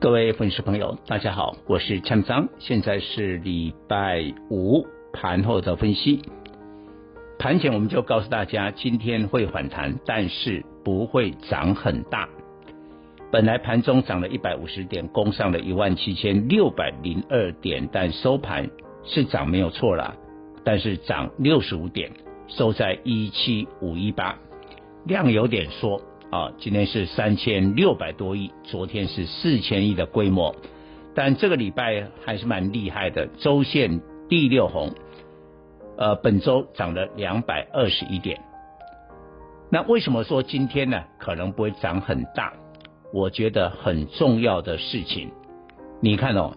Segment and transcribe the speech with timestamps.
[0.00, 6.22] 各位粉丝朋友，大家好，我是蔡章，现在是礼拜五盘后的分析。
[7.38, 12.26] 盘前我们就告诉大家，今天会反弹，但是不会涨很大。
[13.30, 18.70] 本来盘中涨了一百五十点，攻上了一万七千六百零二点，但收盘
[19.04, 20.16] 是涨没有错啦，
[20.64, 22.10] 但是涨六十五点，
[22.48, 24.38] 收在一七五一八，
[25.04, 26.00] 量有点缩。
[26.30, 30.54] 啊，今天是三千六百多亿，昨天是四千亿的规模，
[31.12, 34.92] 但这个礼拜还是蛮厉害的，周线第六红，
[35.98, 38.40] 呃，本周涨了两百二十一点。
[39.72, 41.02] 那为什么说今天呢？
[41.18, 42.52] 可能不会涨很大？
[43.12, 45.32] 我觉得很重要的事情，
[46.00, 46.52] 你看哦，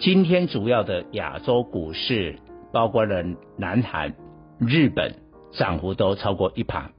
[0.00, 2.40] 今天主要的亚洲股市，
[2.72, 3.22] 包括了
[3.56, 4.12] 南韩、
[4.58, 5.14] 日本，
[5.52, 6.90] 涨幅都超过一趴。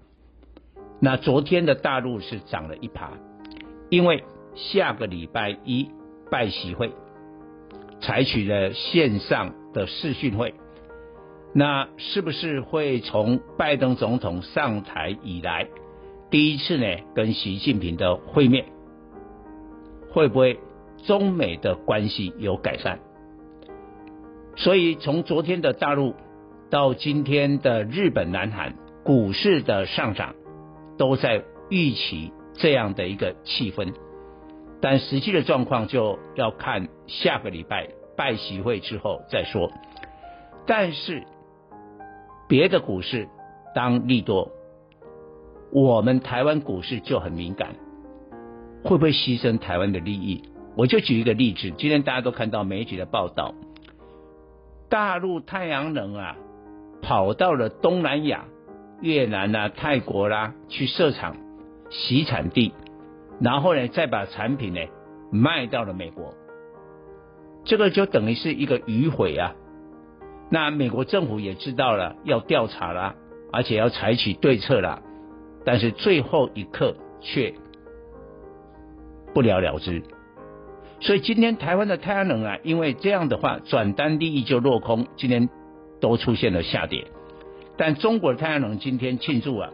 [1.00, 3.12] 那昨天的大陆是涨了一趴，
[3.90, 4.24] 因为
[4.56, 5.92] 下个礼拜一
[6.32, 6.92] 拜习会，
[8.02, 10.56] 采取了线上的视讯会，
[11.54, 15.68] 那是不是会从拜登总统上台以来
[16.32, 18.66] 第一次呢跟习近平的会面？
[20.10, 20.60] 会不会
[21.06, 22.98] 中美的关系有改善？
[24.56, 26.16] 所以从昨天的大陆
[26.72, 30.34] 到今天的日本、南韩股市的上涨。
[30.98, 33.94] 都在预期这样的一个气氛，
[34.82, 39.72] 但实际的状况就要看下个礼拜拜习会之后再说。
[40.66, 41.24] 但是
[42.48, 43.28] 别的股市
[43.76, 44.52] 当利多，
[45.72, 47.76] 我们台湾股市就很敏感，
[48.84, 50.44] 会不会牺牲台湾的利益？
[50.76, 53.54] 我就举一个例子，今天大家都看到媒体的报道，
[54.90, 56.36] 大陆太阳能啊
[57.02, 58.46] 跑到了东南亚。
[59.02, 61.38] 越南啊、泰国啦、去设厂、
[61.90, 62.74] 洗产地，
[63.40, 64.82] 然后呢，再把产品呢
[65.32, 66.34] 卖到了美国，
[67.64, 69.54] 这个就等于是一个迂回啊。
[70.50, 73.16] 那美国政府也知道了，要调查啦，
[73.52, 75.02] 而且要采取对策啦，
[75.66, 77.54] 但是最后一刻却
[79.34, 80.02] 不了了之。
[81.00, 85.48] 所以今天台湾的太阳能啊，因为这样的话，转单利益就落空，今天
[86.02, 87.06] 都出现了下跌。
[87.78, 89.70] 但中国的太阳能今天庆祝啊，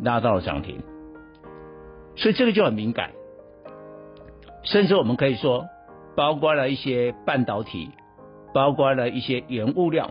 [0.00, 0.82] 拉到了涨停，
[2.16, 3.12] 所以这个就很敏感。
[4.64, 5.66] 甚至我们可以说，
[6.16, 7.90] 包括了一些半导体，
[8.52, 10.10] 包括了一些原物料，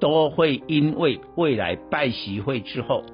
[0.00, 3.04] 都会因为未来拜习会之后，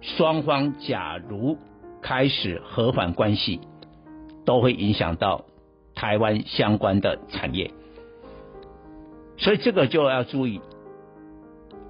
[0.00, 1.56] 双方假如
[2.02, 3.60] 开始和缓关系，
[4.44, 5.46] 都会影响到
[5.94, 7.70] 台湾相关的产业。
[9.38, 10.60] 所以这个就要注意。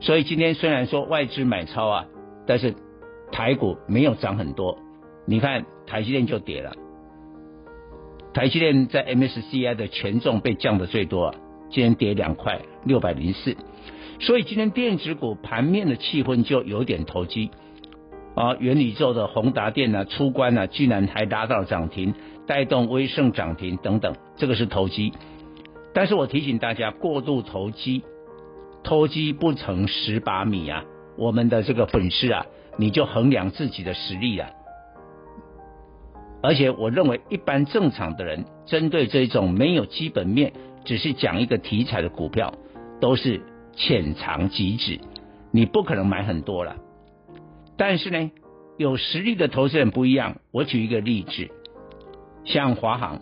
[0.00, 2.06] 所以今天虽然说外资买超啊，
[2.46, 2.74] 但是
[3.32, 4.78] 台股没有涨很多。
[5.26, 6.74] 你看台积电就跌了，
[8.32, 11.34] 台积电在 MSCI 的权重被降的最多啊，
[11.70, 13.56] 今天跌两块六百零四。
[14.20, 17.50] 所以今天电子股盘面的气氛就有点投机
[18.34, 22.14] 啊，元宇宙的宏达电啊出关啊，居然还达到涨停，
[22.46, 25.12] 带动威盛涨停等等，这个是投机。
[25.92, 28.04] 但是我提醒大家，过度投机。
[28.86, 30.84] 偷鸡不成蚀把米啊！
[31.18, 32.46] 我们的这个本事啊，
[32.78, 34.50] 你就衡量自己的实力了。
[36.40, 40.52] 而且我认为，一般正常的人针对这种没有基本面，
[40.84, 42.54] 只是讲一个题材的股票，
[43.00, 43.40] 都是
[43.72, 45.00] 浅尝即止，
[45.50, 46.76] 你不可能买很多了。
[47.76, 48.30] 但是呢，
[48.78, 50.36] 有实力的投资人不一样。
[50.52, 51.50] 我举一个例子，
[52.44, 53.20] 像华航，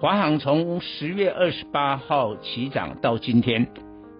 [0.00, 3.68] 华航从十月二十八号起涨到今天。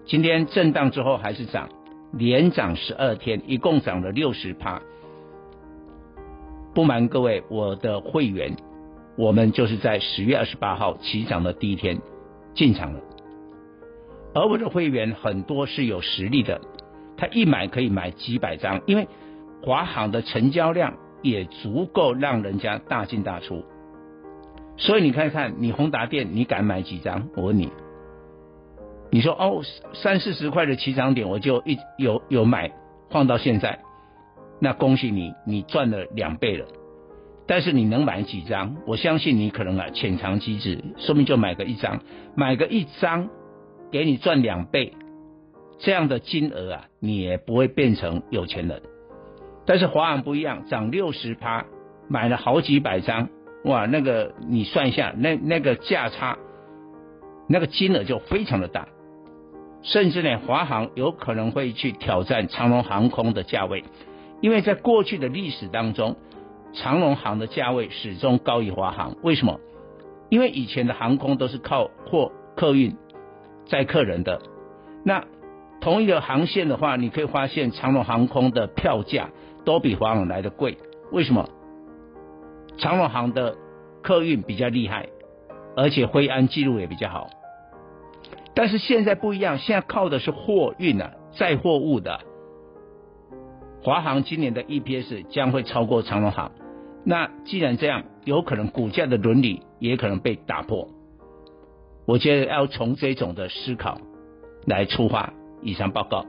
[0.07, 1.69] 今天震荡之后还是涨，
[2.13, 4.79] 连涨十二天，一共涨了六十趴。
[6.75, 8.55] 不瞒各位，我的会员，
[9.17, 11.97] 我们就是在十月二十八号起涨的第一天
[12.53, 12.99] 进场了。
[14.35, 16.61] 而我的会员很多是有实力的，
[17.17, 19.07] 他一买可以买几百张，因为
[19.63, 23.63] 华航的成交量也足够让人家大进大出。
[24.77, 27.29] 所以你看看，你宏达电，你敢买几张？
[27.35, 27.71] 我问你。
[29.15, 29.61] 你说哦，
[29.93, 32.73] 三四十块的起涨点，我就一有有买
[33.09, 33.79] 放到现在，
[34.59, 36.65] 那恭喜你，你赚了两倍了。
[37.47, 38.75] 但是你能买几张？
[38.85, 42.01] 我相信你可能啊浅尝即止，说明就买个一张，
[42.35, 43.29] 买个一张，
[43.89, 44.91] 给你赚两倍
[45.79, 48.81] 这样的金额啊，你也不会变成有钱人。
[49.65, 51.63] 但是华航不一样，涨六十趴，
[52.09, 53.29] 买了好几百张，
[53.63, 56.37] 哇，那个你算一下，那那个价差，
[57.47, 58.89] 那个金额就非常的大，
[59.85, 63.83] 甚至呢，华航有可能会去挑战长荣航空的价位，
[64.41, 66.15] 因为在过去的历史当中，
[66.73, 69.59] 长荣航的价位始终高于华航，为什么？
[70.29, 72.97] 因为以前的航空都是靠货客运
[73.67, 74.41] 载客人的，
[75.03, 75.23] 那
[75.81, 79.29] 同一个航线的话，你可以发现长荣航空的票价
[79.65, 80.79] 都比华航来的贵。
[81.11, 81.47] 为什么？
[82.77, 83.55] 长荣航的
[84.01, 85.09] 客运比较厉害，
[85.77, 87.29] 而且灰安记录也比较好。
[88.55, 92.21] 但是现在不一样，现在靠的是货运啊，载货物的。
[93.83, 96.51] 华航今年的 EPS 将会超过长荣航。
[97.03, 100.87] 那既然这样，有可能股价的伦理也可能被打破。
[102.07, 103.99] 我觉得要从这种的思考
[104.65, 105.33] 来出发。
[105.61, 106.23] 以上报告。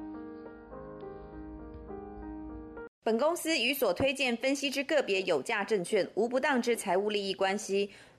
[3.04, 7.90] 本公司与所推荐分析之个别有价证券无不当之财务利益关系。